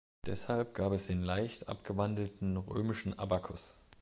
[0.25, 3.77] Deshalb gab es den leicht abgewandelten Römischen Abakus.